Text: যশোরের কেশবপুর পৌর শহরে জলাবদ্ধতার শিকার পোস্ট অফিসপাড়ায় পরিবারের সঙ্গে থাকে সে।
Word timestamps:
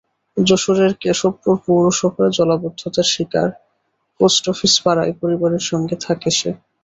যশোরের 0.37 0.91
কেশবপুর 1.01 1.55
পৌর 1.65 1.85
শহরে 1.91 2.29
জলাবদ্ধতার 2.31 3.07
শিকার 3.07 3.49
পোস্ট 4.19 4.43
অফিসপাড়ায় 4.49 5.13
পরিবারের 5.21 5.63
সঙ্গে 5.69 5.95
থাকে 6.05 6.29
সে। 6.31 6.51